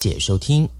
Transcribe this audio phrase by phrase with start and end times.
[0.00, 0.79] 谢收听。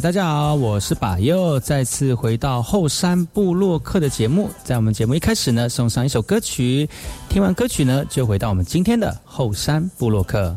[0.00, 4.50] 大家好，我是巴右，再次回到后山部落客的节目。
[4.62, 6.88] 在我们节目一开始呢，送上一首歌曲，
[7.28, 10.54] 听完歌曲呢，就回到我们今天的后山部落客。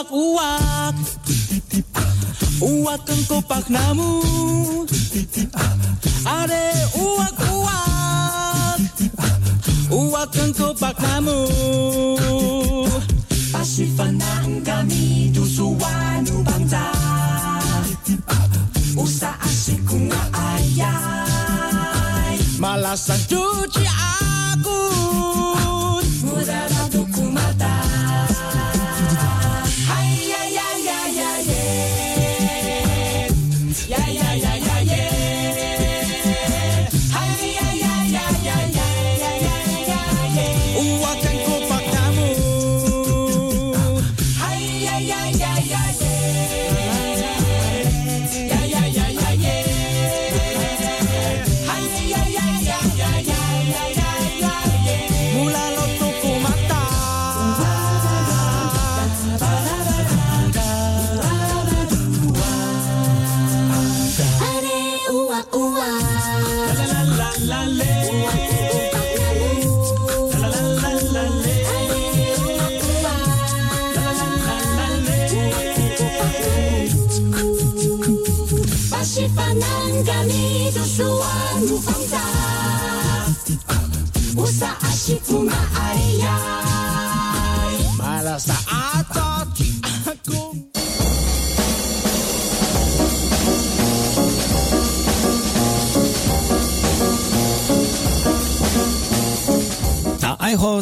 [0.00, 0.96] uwak uwak
[2.60, 4.24] uwak kopak namu
[6.24, 8.80] are uwak uwak
[9.92, 11.44] uwak kopak namu
[13.52, 16.80] pasifanan kami tusuwanu bangsa.
[18.96, 20.00] Usa asiku
[20.32, 20.96] ayai.
[22.56, 24.09] Malasan cuci ayai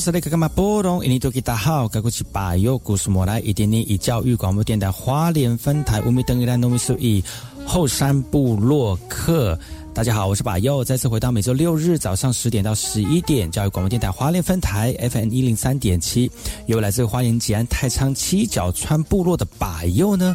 [0.08, 0.48] 是那个干嘛？
[0.48, 7.22] 波隆印尼多吉大好，该过去把右故事莫来一点点以教育广播电台花莲分台乌米登伊兰农民数以
[7.66, 9.58] 后山部落客。
[9.92, 16.30] 大家好，我是把右，再次回到每周六日早上十点到十一点教育广播电台花莲分台 FM 一零三点七，
[16.64, 20.34] 由来自花莲吉安太仓七角川部落的把右呢。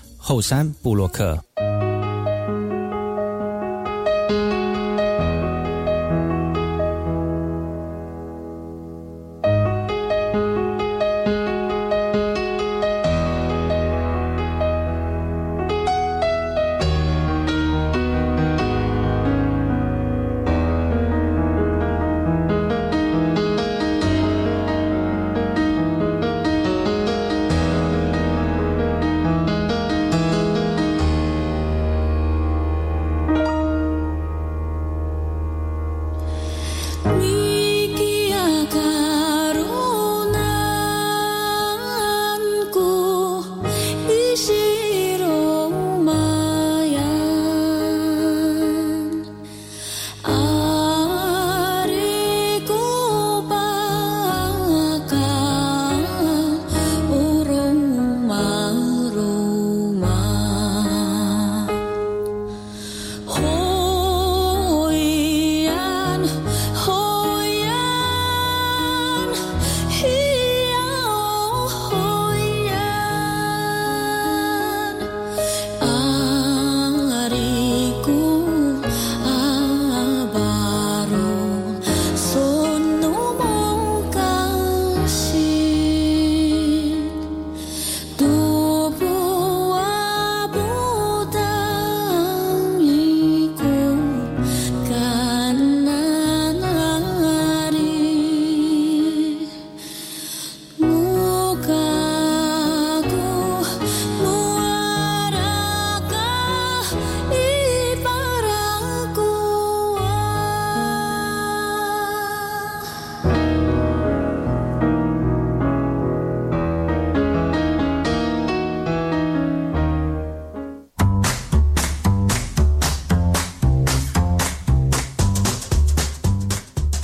[0.23, 1.43] 后山布洛克。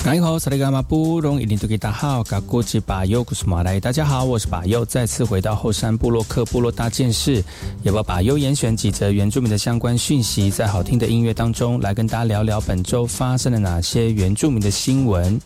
[0.08, 0.56] 大家好，大
[3.92, 7.44] 家好，我是巴尤，再次回到后山部落克部落大件事，
[7.84, 15.38] 也把巴尤严选几则原住民的相关讯息，在好听的音乐当中来跟大家聊聊本周发生了哪些原住民的新闻。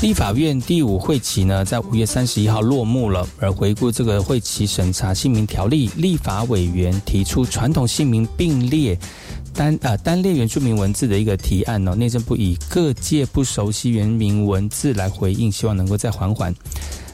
[0.00, 8.98] 立法院第五会期呢，在五月三十一号落幕了，而回顾这个会期审查姓名条例，立法委员提出传统姓名并列。
[9.54, 16.54] 单啊单列原住民文字的一个提案呢，内政部以各界不熟悉原民文字来回应，希望能够再缓缓。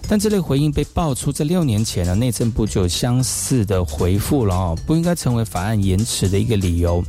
[0.09, 7.05] 但这类回应被爆出，在六年前呢，内政部就有相似的回复了哦，不应该成为法案延迟的一个理由。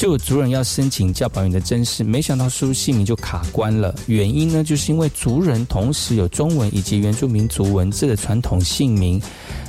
[0.00, 3.94] 就有族人要申请教保员的真实，没想到输入姓名就卡关了。
[4.06, 9.20] 原因呢，就是因为族人同时有中文以及原住民族文字的传统姓名。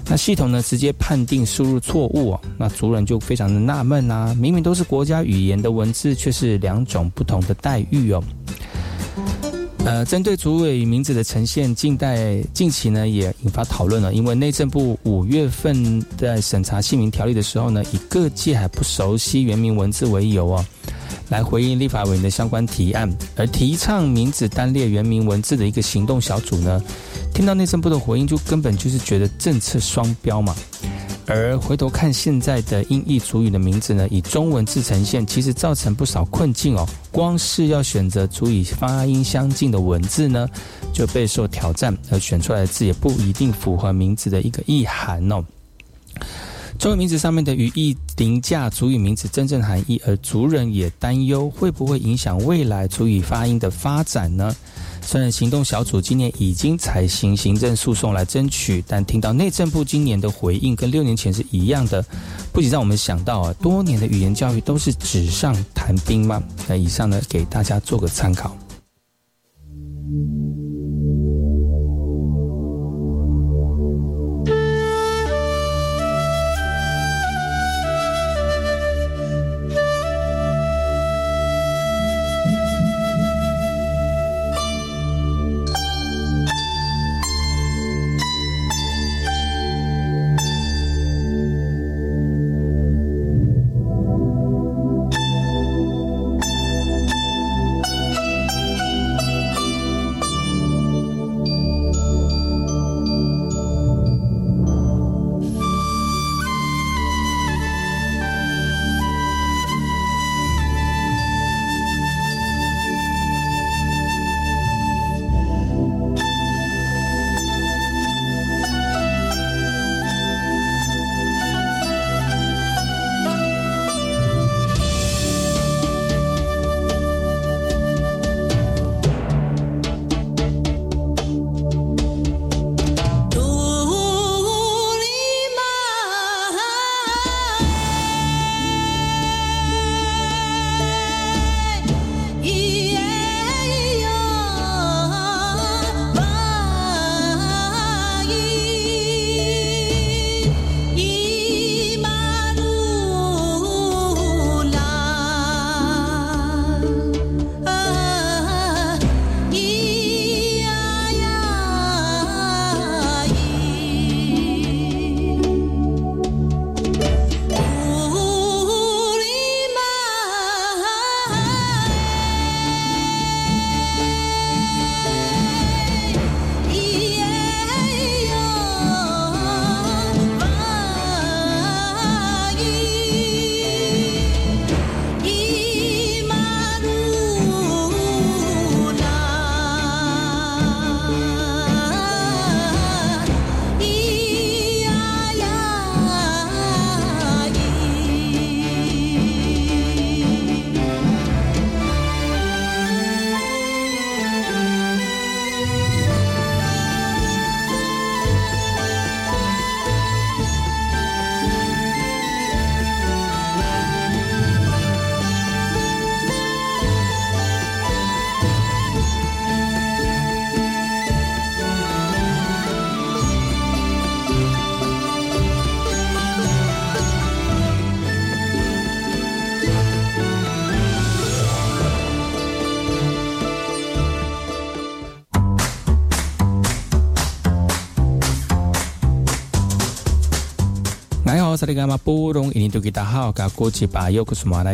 [0.08, 8.24] 那系统呢，直接判定输入错误，那族人就非常的纳闷啦，明明都是国家语言的文字，却是两种不同的待遇哦。
[9.84, 20.66] 呃，针对主委名字的呈现，近代近期呢也引发讨论了，因为内政部五月份在审查姓名条例的时候呢，以各界还不熟悉原名文字为由啊。
[21.30, 26.82] 来回应立法委员的相关提案，而提倡名字单列原名文字的一个行动小组呢，
[27.42, 30.56] 听到内政部的回应，就根本就是觉得政策双标嘛。
[31.26, 36.88] 而回头看现在的音译主语的名字呢，以中文字呈现，其实造成不少困境哦。
[37.10, 40.48] 光是要选择足以发音相近的文字呢，
[40.94, 45.44] 就备受挑战，而选出来的字也不一定符合名字的一个意涵哦。
[46.78, 54.56] 中文名字上面的语义凌驾主语名字真正含义，而族人也担忧会不会影响未来主语发音的发展呢？
[55.02, 62.06] 虽然行动小组今年已经采行行政诉讼来争取，但听到内政部今年的回应跟六年前是一样的，
[62.54, 66.42] 不仅让我们想到啊，多年的语言教育都是纸上谈兵吗？
[66.68, 68.56] 那以上呢，给大家做个参考。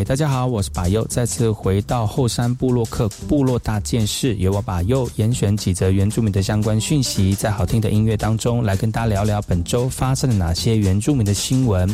[0.04, 11.88] 大家好，我是巴尤，再次回到后山部落克部落大件事，由我巴尤严选几则原住民的相关讯息，在好听的音乐当中来跟大家聊聊本周发生了哪些原住民的新闻。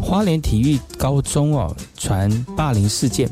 [0.00, 3.28] 花莲体育高中哦传霸凌事件，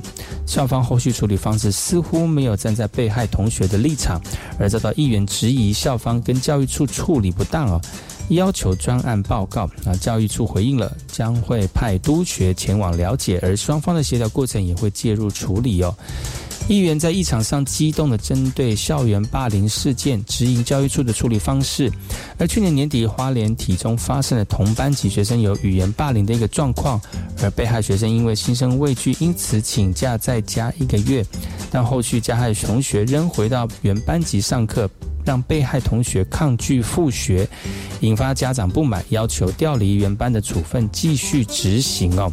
[0.47, 4.21] 校方后续处理方式似乎没有站在被害同学的立场，
[4.59, 7.81] 而遭到议员质疑校方跟教育处处理不当哦。
[8.35, 15.95] 要求专案报告，啊，教育处回应了，将会派督学前往了解，而双方的协调过程也会介入处理哦。
[16.69, 21.91] 议员在议场上激动的针对校园霸凌事件，指引教育处的处理方式。
[22.39, 27.01] 而去年年底，花莲体中发生了同班级学生有语言霸凌的一个状况，
[27.43, 31.27] 而被害学生因为心生畏惧，因此请假在家一个月，
[31.69, 34.89] 但后续加害同学仍回到原班级上课。
[35.25, 37.49] 让被害同学抗拒复学，
[38.01, 42.33] 引发家长不满，要求调离原班的处分继续执行哦。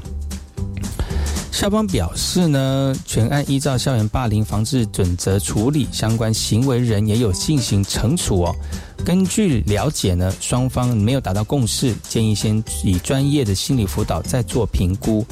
[1.51, 8.55] 校方表示呢，全案依照校园霸凌防治准则处理，相关行为人也有进行惩处哦。
[9.03, 15.25] 根据了解呢，双方没有达到共识，建议先以专业的心理辅导再做评估。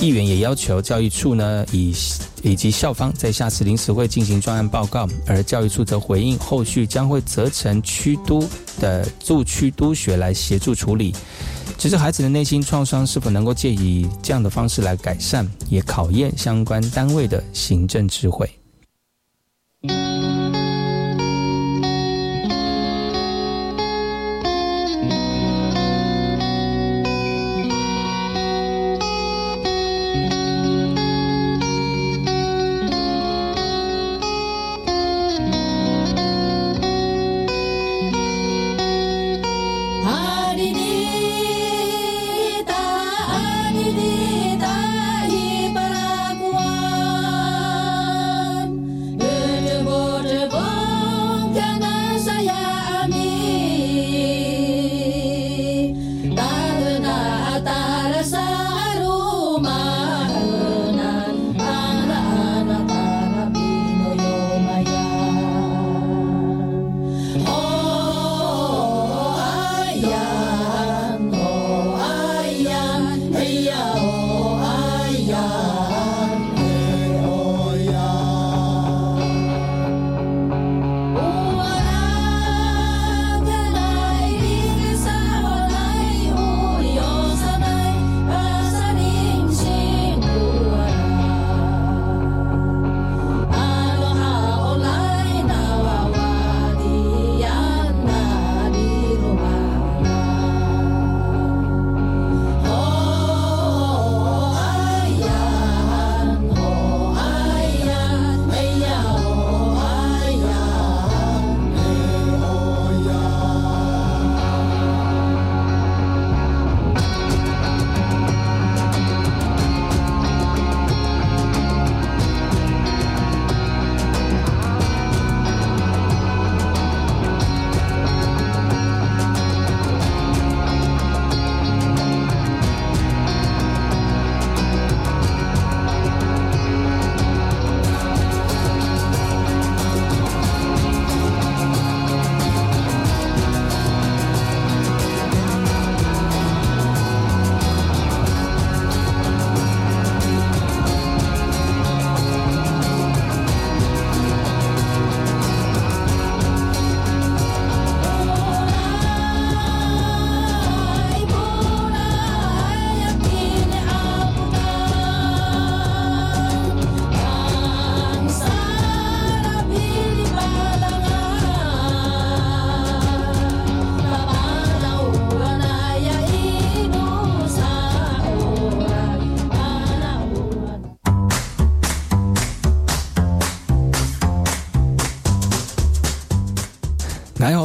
[0.00, 1.94] 议员也要求教育处呢，以
[2.42, 8.42] 以及校方在下次临时会进行专案报告，而教育处则回应，后续将会责成区督
[8.80, 11.14] 的驻区督学来协助处理。
[11.76, 18.48] 只是孩子的内心创伤是否能够借以这样的方式来改善，也考验相关单位的行政智慧。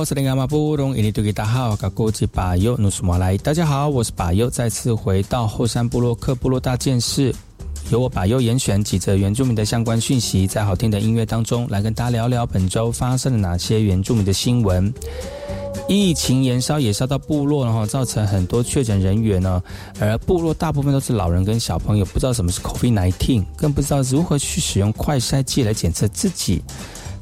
[0.06, 0.14] 大
[3.54, 7.34] 家好，我是巴优，再次回到后山部落克部落大件事，
[7.90, 14.94] 由我巴优严选几则原住民的相关讯息，在好听的音乐当中来跟大家聊聊本周发生了哪些原住民的新闻。
[15.88, 19.62] 疫情延烧也烧到部落，然后造成很多确诊人员呢，
[20.00, 26.62] 而部落大部分都是老人跟小朋友，不知道什么是 COVID-19，更不知道如何去使用快筛剂来检测自己。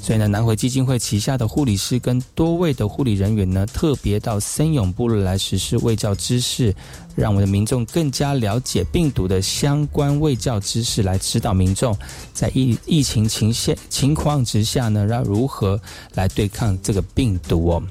[0.03, 6.75] 所以呢，南回基金会旗下的护理师跟多位的护理人员呢，特别到森永部落来实施卫教知识，
[7.15, 11.98] 让我们的民众更加了解病毒的相关卫教知识，来指导民众
[12.33, 15.79] 在疫疫情情现情况之下呢，要如何
[16.15, 17.83] 来对抗这个病毒哦。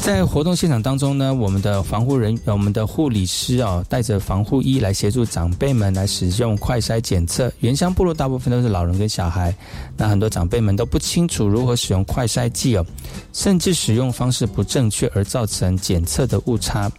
[0.00, 7.52] 在活动现场当中呢，我们的防护人、我们的护理师哦，带着防护衣来协助长辈们来使用快筛检测。
[7.60, 9.54] 原乡部落大部分都是老人跟小孩，
[9.98, 12.86] 那很多长辈们都不清楚如何使用快筛剂哦，
[13.34, 16.90] 甚至使用方式不正确而造成检测的误差。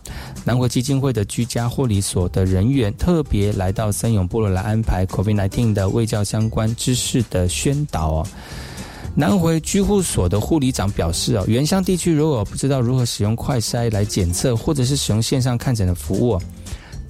[0.46, 8.28] 南国基金会的居家护理所的人员特别来到森永部落来安排 COVID-19 的卫教相关知识的宣导哦。
[9.14, 16.40] 南回居护所的护理长表示：“哦，原乡地区如果不知道如何使用快筛来检测，或者是使用线上看诊的服务。”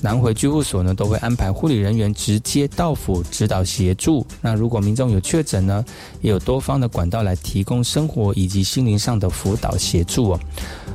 [0.02, 4.26] 南回居护所呢，都会安排护理人员直接到府指导协助。
[4.42, 5.86] 那如果民众有确诊呢，
[6.22, 10.40] 也有多方的管道来提供生活以及心灵上的辅导协助哦。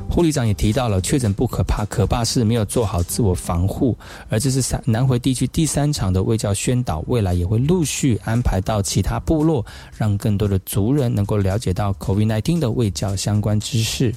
[0.09, 3.97] 护理长也提到了，确诊不可怕，可怕是没有做好自我防护。
[4.29, 9.65] 而这是三南回地区第三场的卫教宣导，未来也会陆续安排到其他部落，
[9.97, 14.13] 让更多的族人能够了解到 COVID-19 的卫教相关知识。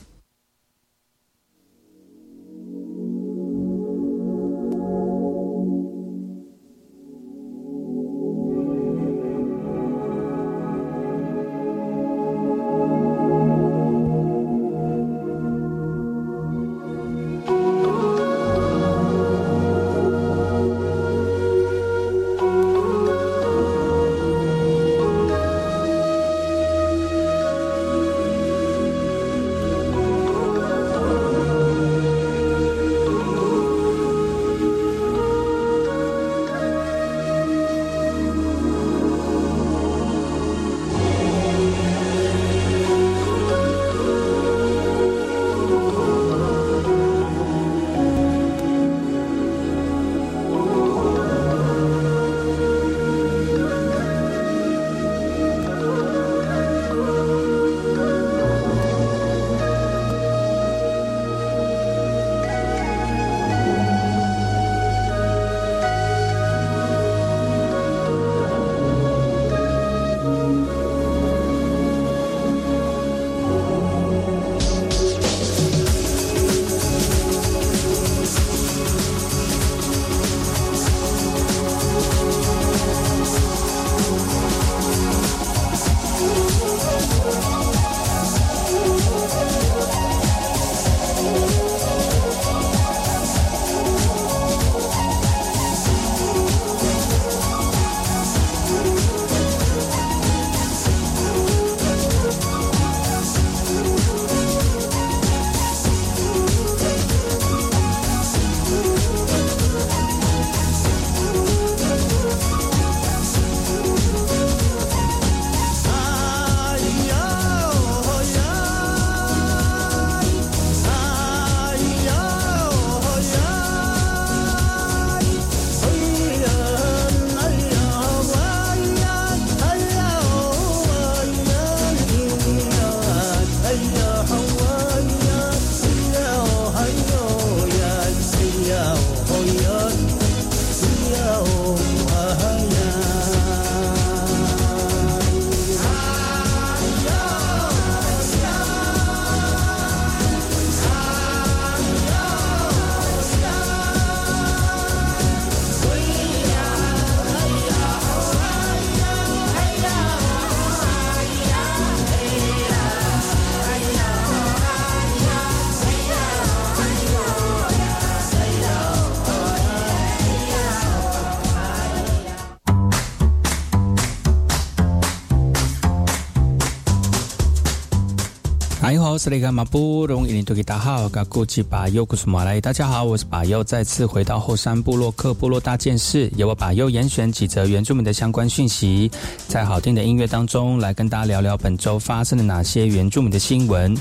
[179.23, 189.11] 是那个马布隆伊尼多吉大号，噶古吉巴尤古苏马来，大家好，我是巴尤，再次回到后山部落克部落大件事，由我巴尤严选几则原住民的相关讯息，
[189.47, 193.95] 在好听的音乐当中来跟大家聊聊本周发生了哪些原住民的新闻。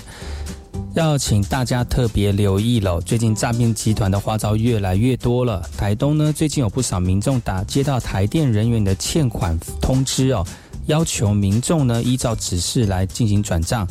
[0.93, 5.61] 要请大家特别留意了，最近诈骗集团的花招越来越多了。
[5.77, 10.47] 台东呢，最近有不少民众打接到台电人员的欠款通知哦，
[10.85, 13.85] 要求民众呢依照指示来进行转账。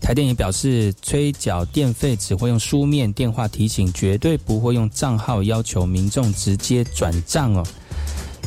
[0.00, 7.64] 台电也表示，催缴电费只会用书面电话提醒，绝对不会用账号要求民众直接转账哦。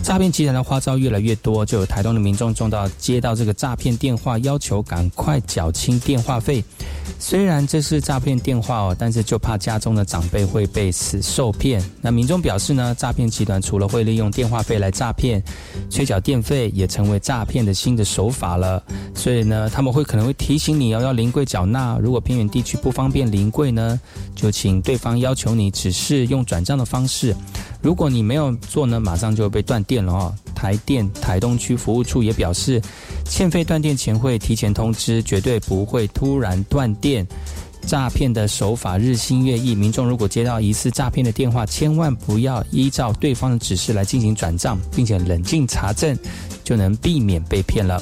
[0.02, 6.62] 诈骗集团的花招越来越多，就有台东的民众中到接到这个诈骗电话，要求赶快缴清电话费。
[7.26, 11.82] 虽然这是诈骗电话哦，但是就怕家中的长辈会被此受骗。
[12.02, 15.42] 那民众表示呢，诈骗集团除了会利用电话费来诈骗，
[15.90, 18.84] 催缴电费也成为诈骗的新的手法了。
[19.16, 21.98] 所以呢，他们会可能会提醒你哦，要临柜缴纳。
[21.98, 23.98] 如果偏远地区不方便临柜呢，
[24.36, 27.34] 就请对方要求你只是用转账的方式。
[27.84, 30.34] 如果你没有做呢，马上就会被断电了哦。
[30.56, 32.82] 台电台东区服务处也表示，
[33.26, 37.28] 欠费断电前会提前通知，绝对不会突然断电。
[37.86, 46.18] 诈骗的手法日新月异，民众如果接到疑似诈骗的电话，千万不要依照对方的指示来进行转账，并且冷静查证，
[46.64, 48.02] 就能避免被骗了。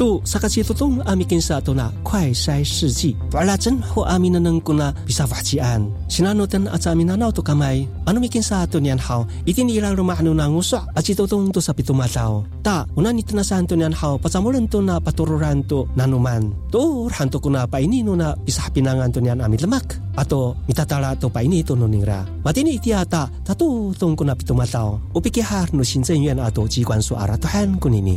[0.00, 5.76] 度萨卡西多东阿米根萨多纳快筛试剂，瓦拉真或阿米那能古纳比萨瓦吉安，
[6.08, 17.52] 新拉诺登阿扎米那闹多卡麦，阿努米根萨多年好，一定伊拉罗马努那乌索阿吉多东多萨比多马道，ta una ni tanasan to niyan haw pasamulan to na patururan to nanuman to hanto ko
[17.52, 21.76] na paini no na pisah pinangan to niyan amit lemak ato mitatala to paini to
[21.76, 27.20] no ningra matini itiata tatu tong ko na pitumataw upikihar no shinzen yuan ato 机关所
[27.20, 28.16] ara to han kunini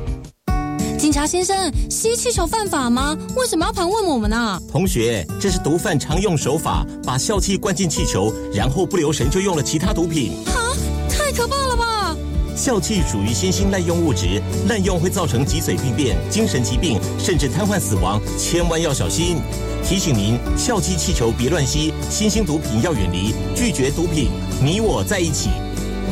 [1.01, 3.17] 警察先生，吸气球犯法吗？
[3.35, 4.61] 为什么要盘问我们呢？
[4.71, 10.33] 同学，这是毒贩常用手法，把笑气灌进气球，然后不留神就用了其他毒品。
[10.45, 10.77] 啊，
[11.09, 12.15] 太可怕了吧！
[12.55, 19.37] 笑气属于新兴滥用物质，滥用会造成脊髓病变、精神疾病，甚至瘫痪死亡，千万要小心。
[19.83, 24.29] 提醒您，笑气气球别乱吸，新兴毒品要远离，拒绝毒品，
[24.63, 25.49] 你我在一起。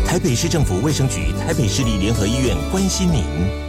[0.04, 3.69] 台北市政府卫生局、台北市立联合医院关心您。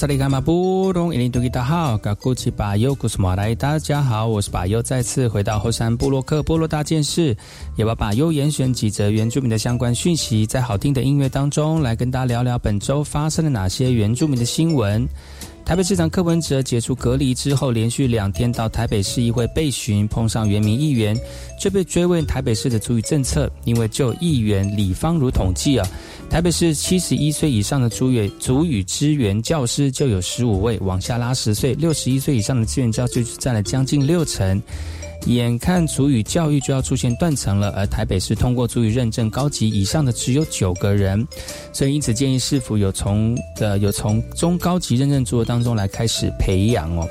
[0.00, 7.36] 萨利卡马布隆伊林图吉达好，嘎古奇巴尤古斯马来，大家好，我是巴尤，再次回到后山部落克部落大件事，
[7.76, 15.06] 也把巴尤严选几则原住民的相关讯息，在好听的音乐当中来跟大家聊聊本周发生了哪些原住民的新闻。
[15.64, 21.16] 台北市长柯文哲解除隔离之后，连续两天到台北市议会被询，碰上原名议员，
[21.60, 23.48] 却被追问台北市的足语政策。
[23.64, 25.88] 因为就议员李芳如统计啊，
[26.28, 34.60] 台北市七十一岁以上的足语足语支援教师就有十五位，往下拉十岁，六十一岁以上的支援教师就占了将近六成。
[35.26, 41.26] 眼看主语教育就要出现断层了，而台北市通过主语认证高级以上的只有九个人，
[41.72, 47.06] 所以因此建议市府有从呃有从中高级认证足语当中来开始培养哦，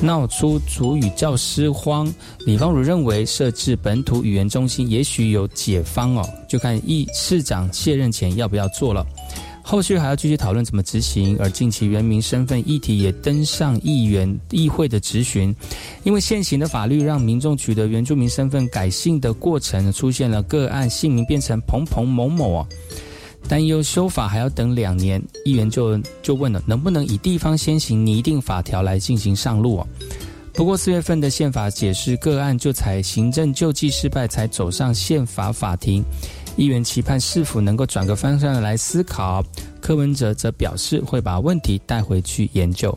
[0.00, 2.12] 闹出主语教师荒。
[2.46, 9.06] 李芳如认为设置本土语言中心也许有解方哦，就看议市长卸任前要不要做了。
[9.66, 15.52] 后续还要继续讨论怎么执行，而近期原民身份议题也登上议员议会的质询，
[16.02, 22.68] 因为现行的法律让民众取得原住民身份改姓的过程出现了个案姓名变成彭彭某某啊，
[23.48, 29.86] 担忧修法还要等两年，议员就就问了能不能以地方先行拟定法条来进行上路啊？
[30.52, 36.04] 不过四月份的宪法解释个案就采行政救济失败才走上宪法法庭。
[36.56, 39.44] 议员期盼是否能够转个方向来思考，
[39.80, 42.96] 柯文哲则表示会把问题带回去研究。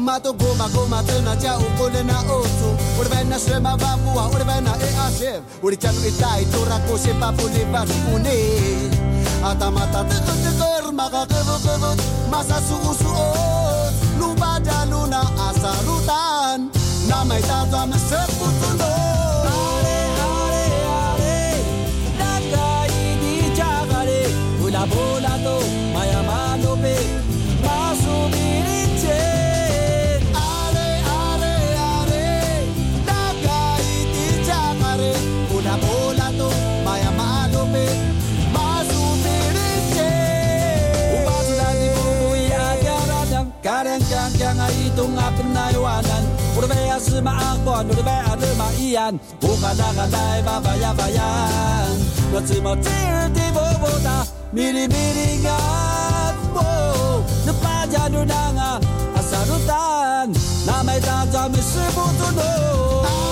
[0.00, 2.68] Mato goma goma tena cha upole na otu
[3.00, 8.90] Urbena shrema babua urbena e ajev Uri chanu itai e tura kushe papuli bati une.
[9.44, 11.96] Ata mata teko teko ermaga kevo kevo
[12.30, 13.90] Masa su usu o.
[14.18, 16.70] Lupa ba januna asarutan
[17.08, 18.84] Nama itatu ameseputundo
[19.50, 21.40] Hare hare hare
[22.18, 24.22] Dakai di chagare
[24.64, 25.34] Ula bola
[44.96, 46.22] 东阿本来瓦南，
[46.56, 51.22] 我的贝亚是马阿管，我的贝阿的马伊安，我卡那卡带巴巴呀巴呀，
[52.32, 55.50] 我怎么这儿的波波达，米里米里嘎，
[56.54, 58.80] 哦，那巴家就当啊，
[59.14, 60.30] 阿萨鲁丹，
[60.66, 63.29] 那没大招没事不做弄。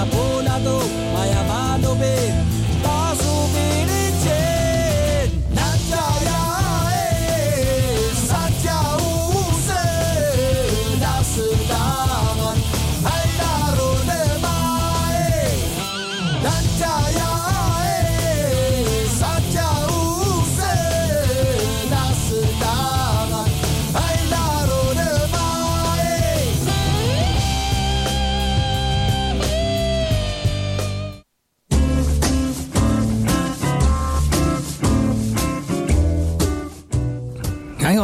[0.00, 0.80] la volado
[1.14, 2.14] maja valo be
[2.84, 4.42] tasu biriche
[5.56, 6.40] nachaya
[7.00, 7.06] e
[8.28, 8.78] satya
[9.40, 9.82] use
[11.02, 12.58] nasdan
[13.06, 15.28] haydarune mae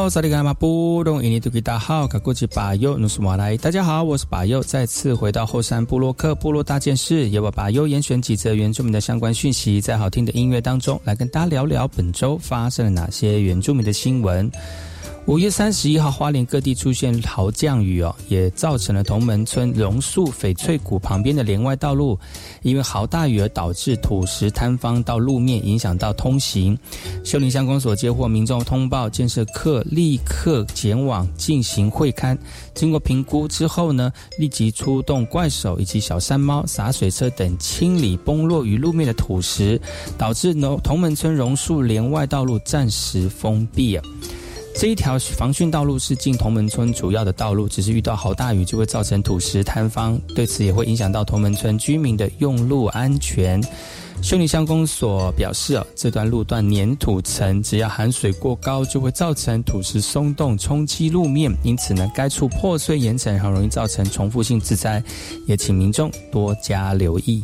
[0.08, 14.50] 萨利格马布隆伊尼图吉达好，卡古吉巴尤努苏马来，大家好，我是巴尤，再次回到后山部落克部落大件事，由我巴尤严选几则原住民的相关讯息，在好听的音乐当中来跟大家聊聊本周发生了哪些原住民的新闻。
[15.26, 22.16] 五月三十一号，花莲各地出现豪降雨哦，也造成了同门村榕树翡翠谷旁边的连外道路，
[22.62, 26.78] 因为豪大雨而导致土石坍方到路面，影响到通行。
[27.24, 32.38] 秀林乡公所接获民众通报，建设课立刻前往进行会勘。
[32.72, 39.80] 经过评估之后呢，立即出动怪手以及小山猫、洒水车等清理崩落于路面的土石，
[40.16, 43.98] 导致同同门村榕树连外道路暂时封闭。
[44.78, 53.58] 这一条防汛道路是进同门村主要的道路，只是遇到好大雨就会造成土石坍方，对此也会影响到同门村居民的用路安全。
[54.20, 65.02] 修理乡公所表示，这段路段粘土层只要含水过高，就会造成土石松动冲击路面，因此呢，该处破碎岩层很容易造成重复性自灾，
[65.46, 67.42] 也请民众多加留意。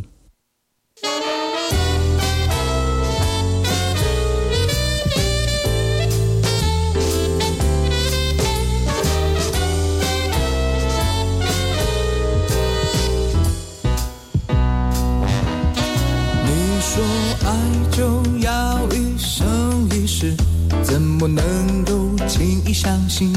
[20.92, 23.32] 怎么能够轻易相信。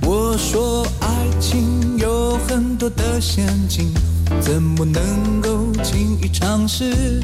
[0.00, 1.06] 我说爱
[1.38, 3.92] 情有很多的陷阱，
[4.40, 7.20] 怎么能够轻易尝试？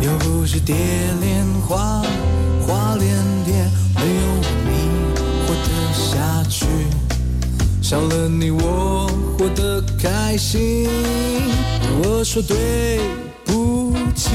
[0.00, 0.74] 又不是蝶
[1.20, 2.02] 恋花，
[2.66, 3.52] 花恋蝶，
[3.96, 4.22] 没有
[4.64, 4.88] 你
[5.46, 6.64] 活得下去，
[7.82, 10.88] 少了你我活得开心。
[12.02, 12.98] 我说对
[13.44, 14.30] 不起，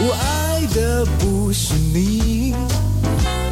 [0.00, 0.35] 我爱
[0.76, 2.54] 的不是你。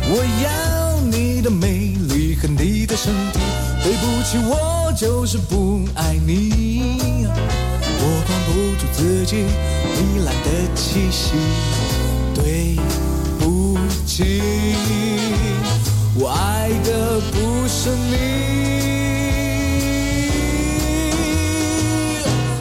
[0.07, 3.41] 我要你的美丽和你的身体，
[3.83, 6.99] 对不起，我就是不爱你。
[7.99, 9.47] 我管不住自己
[9.97, 11.33] 糜烂的气息，
[12.35, 12.77] 对
[13.39, 14.43] 不起，
[16.17, 18.13] 我爱的不是你。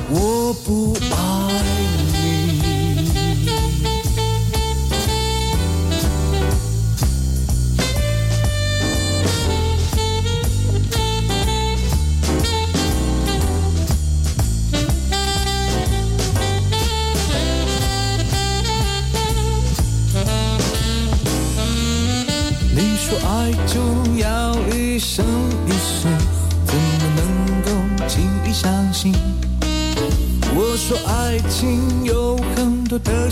[0.09, 0.93] 我不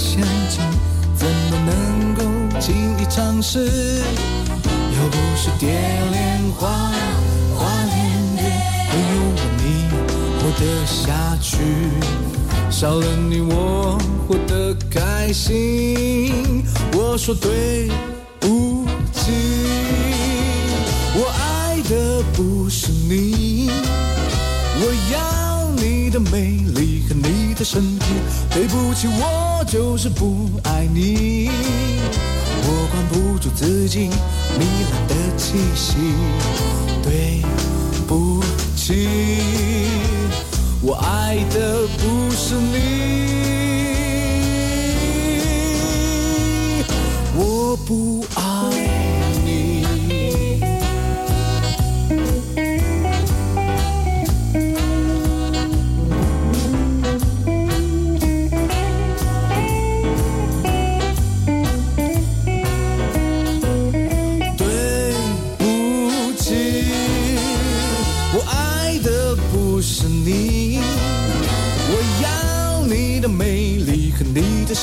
[0.01, 0.59] 陷阱，
[1.15, 3.59] 怎么能够轻易尝试？
[3.67, 6.67] 又不是蝶恋花，
[7.55, 7.95] 花恋
[8.35, 8.41] 蝶，
[8.91, 9.15] 没有
[9.57, 9.63] 你
[10.41, 11.51] 活得下去，
[12.71, 16.65] 少了你我活得开心。
[16.93, 17.87] 我说对
[18.39, 19.31] 不起，
[21.13, 23.69] 我爱的不是你，
[24.79, 24.83] 我
[25.13, 25.19] 要
[25.81, 28.05] 你的美丽和你的身体。
[28.53, 31.49] 对不起，我就是不爱你。
[32.63, 34.09] 我管不住自己
[34.59, 34.61] 糜
[34.91, 35.95] 烂的气息。
[37.01, 37.41] 对
[38.07, 38.43] 不
[38.75, 39.07] 起，
[40.83, 43.41] 我爱的不是你。
[47.35, 48.23] 我不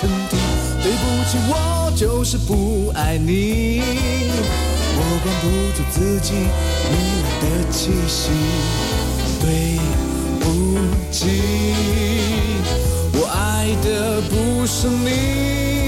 [0.00, 0.36] 沉底，
[0.80, 3.82] 对不起，我就是不爱你。
[4.94, 6.34] 我管不住自己
[6.84, 6.88] 糜
[7.24, 8.30] 烂的气息。
[9.40, 9.44] 对
[10.38, 10.46] 不
[11.10, 11.26] 起，
[13.12, 15.87] 我爱的不是你。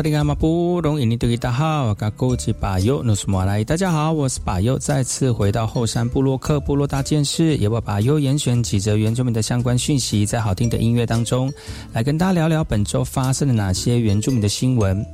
[0.00, 11.52] 萨利伽马布隆，印尼对大好，嘎古吉巴尤努斯马来，大家好，我是巴尤，再次回到后山部落克部落大件事，也把巴尤严选几则原住民的相关讯息，在好听的音乐当中，
[11.92, 15.04] 来跟大家聊聊本周发生了哪些原住民的新闻。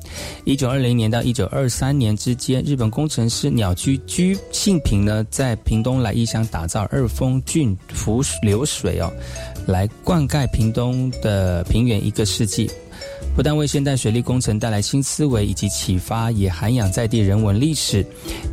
[0.44, 9.12] 一九二零年到一九二三年之间，日本工程师鸟居居信平呢，在屏东来异乡打造二峰郡浮流水哦，
[9.66, 12.70] 来灌溉屏东的平原一个世纪。
[13.36, 18.04] 不但为现代水利工程带来新思维以及启发，也涵养在地人文历史。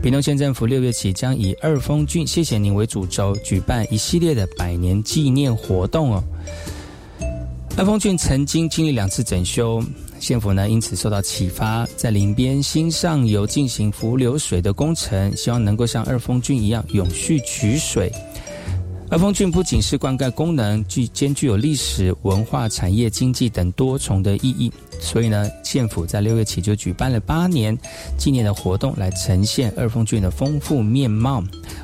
[0.01, 6.23] 屏东县政府六月起将以二峰郡谢谢您为主轴，举办一系列的百年纪念活动哦。
[7.77, 9.81] 二峰郡曾经经历两次整修，
[10.19, 18.11] 县府呢因此受到启发，在林边新上游进行浮流水的工程，希望能够像二峰郡一样永续取水。
[19.09, 24.71] 二峰郡不仅是灌溉功能，具兼具有历史文化、产业、经济等多重的意义。
[24.99, 27.77] 所以呢，县府在六月起就举办了八年
[28.17, 31.43] 纪念的活动，来呈现二峰郡的丰富面貌。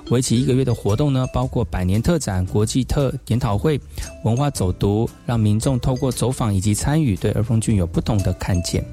[0.09, 3.79] 为期一个月的活动呢，包括百年特展、国际特研讨会、
[4.23, 8.83] 文化走读，让民众透过走访以及参与，对二峰郡有不同的看见。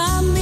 [0.00, 0.39] got me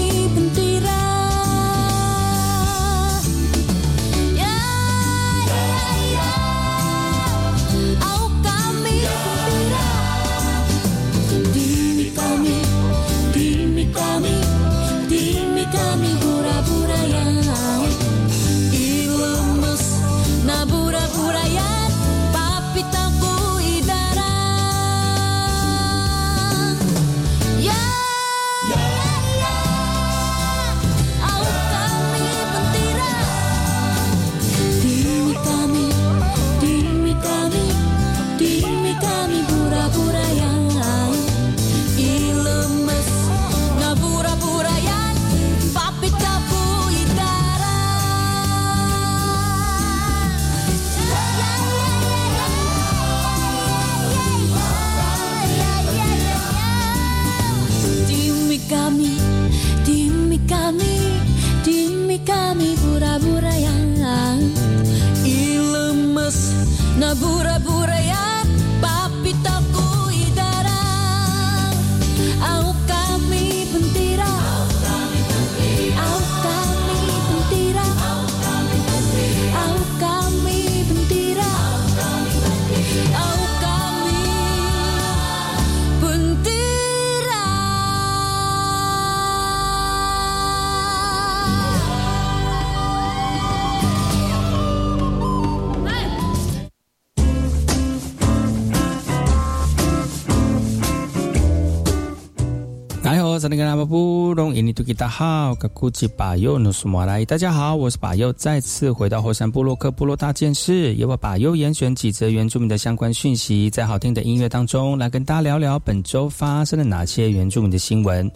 [103.02, 107.24] 好，萨利格拉巴布隆伊尼图吉达号，格古吉巴尤努苏马来。
[107.24, 118.30] 大家好，我是巴尤，再次回到后山部落克部落大件事，由我巴尤严选几则原住民的相关讯息，在好听的音乐当中来跟大家聊聊本周发生了哪些原住民的新闻。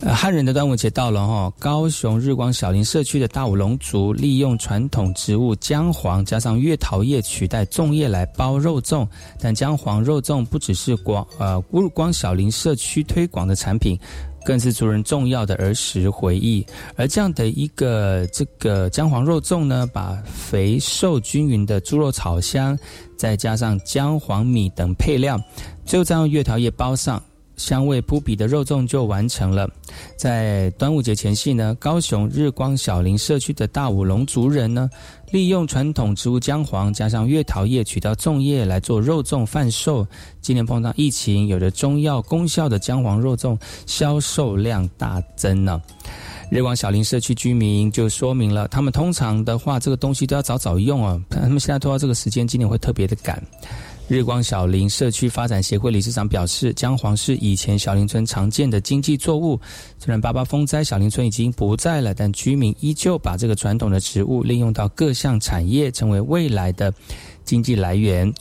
[0.00, 9.06] 呃，汉人的端午节到了哈，高雄日光小林社区的大武龙族利用传统植物姜黄加上月桃叶取代粽叶来包肉粽，
[9.38, 13.98] 但姜黄肉粽不只是光呃日光小林社区推广的产品，
[14.42, 16.64] 更是族人重要的儿时回忆。
[16.96, 22.74] 而这样的一个这个姜黄肉粽呢，把肥瘦均匀的猪肉炒香，
[23.18, 25.38] 再加上姜黄米等配料，
[25.84, 27.22] 最后再用月桃叶包上。
[27.60, 29.68] 香味扑鼻的肉粽就完成了。
[30.16, 34.88] 在端午节前夕呢，高雄日光小林社区的大武龙族人呢，
[35.30, 40.06] 利用传统植物姜黄加上月桃叶取到粽叶来做肉粽贩售。
[40.40, 45.80] 今年碰到疫情，有着中药功效的姜黄肉粽销售量大增呢。
[46.50, 53.40] 日光小林社区居民就说明了，他们通常的话，这个东西都要早早用啊，他们现在拖到这个时间，今年会特别的赶。
[54.10, 59.56] 日光小林社区发展协会理事长表示，姜黄是以前小林村常见的经济作物。
[60.00, 66.92] 虽然八八风灾，小林村已经不在了，但居民依旧把这个传统的植物利用到各项产业，成为未来的
[67.44, 68.34] 经济来源。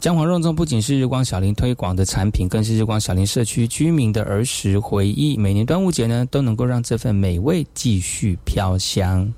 [0.00, 5.36] 姜黄肉粽不仅是日光小林推广的产品，更是日光小林社区居民的儿时回忆。
[5.36, 9.32] 每年端午节呢，都能够让这份美味继续飘香。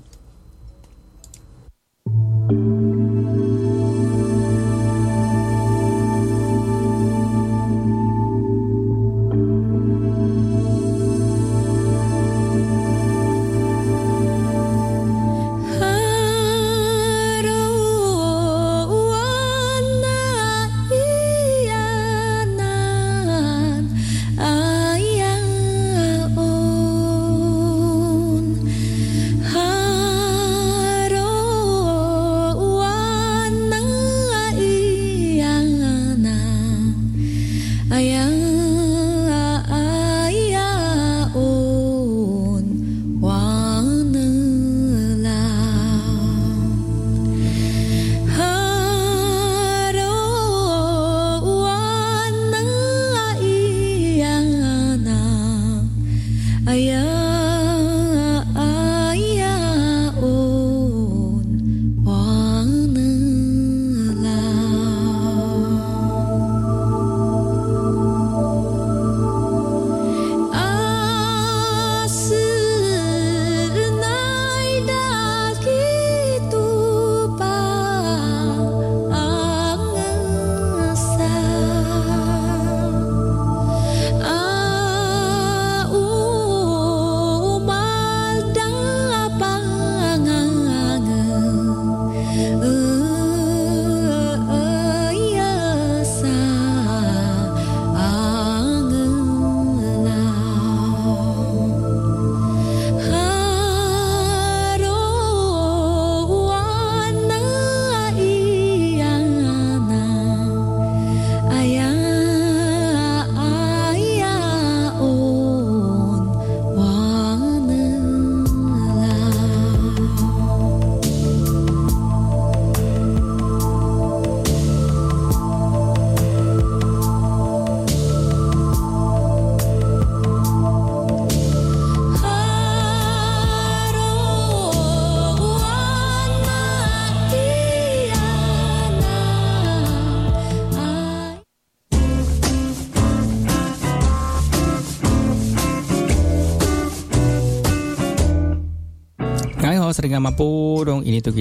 [151.21, 151.31] 大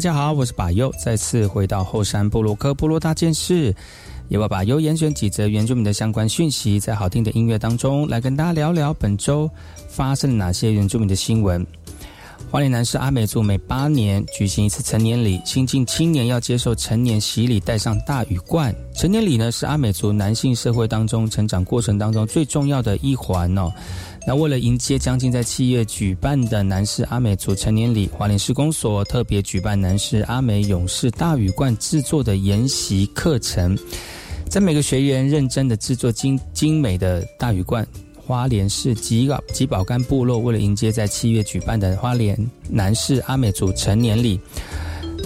[0.00, 3.74] 家好，我是巴尤，再次回到后山部落克部落大件事，
[4.28, 9.50] 也把巴尤严选几则原住民的相关讯息，在好听的音乐当中来跟大家聊聊本周
[9.88, 11.64] 发生了哪些原住民的新闻。
[12.50, 18.74] 花莲南市阿美族每八年举行一次成年礼，新进青年要接受成年洗礼，戴上大羽冠。
[18.94, 23.70] 成年礼呢是阿美族男性社会当中成长过程当中最重要的一环哦。
[24.28, 33.74] 那为了迎接将近在七月举办的南市阿美族成年礼，华联施工所特别举办南市阿美勇士大羽冠制作的研习课程，
[34.46, 37.86] 在每个学员认真的制作精精美的大羽冠。
[38.18, 44.38] 花莲市吉宝吉宝干部落为了迎接在七月举办的花莲南市阿美族成年礼。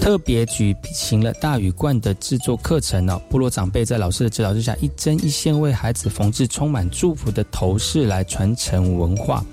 [0.02, 3.22] 特别举行了大雨罐的制作课程哦。
[3.30, 9.44] 部落长辈在老师的指导之下，一针一线为孩子缝制充满祝福的头饰，来传承文化。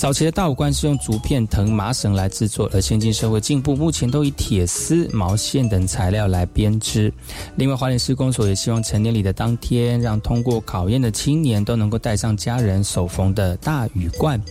[0.00, 7.12] 早期的大五罐是用竹片、藤、麻绳来制作，而先进社会进步，目前都以铁丝、毛线等材料来编织。
[7.56, 14.42] 另外，花莲施工所也希望成年礼的当天，让通过考验的青年都能够带上家人手缝的大雨冠。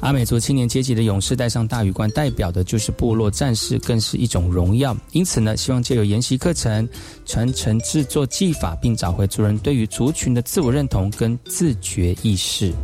[0.00, 4.96] 阿美族青年阶级的勇士带上大雨冠，代表的就是部落战士，更是一种荣耀。
[5.12, 6.88] 因此呢，希望借由研习课程，
[7.24, 12.74] 传承制作技法，并找回族人对于族群的自我认同跟自觉意识。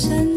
[0.00, 0.29] 山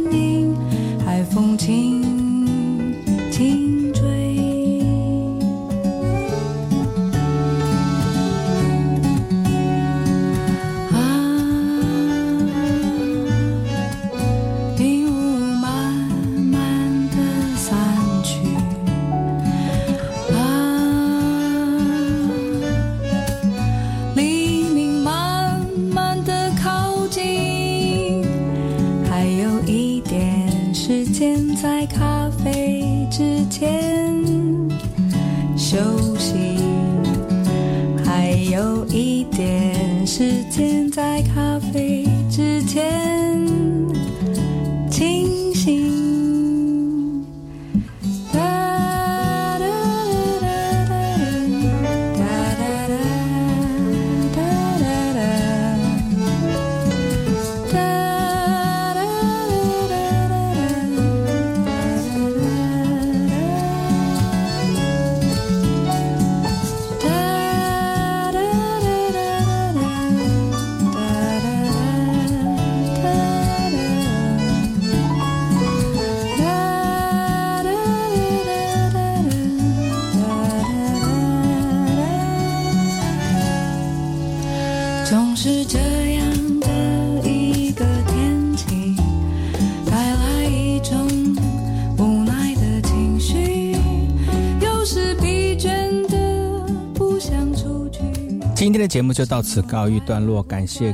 [98.94, 100.92] 节目就到此告一段落，感谢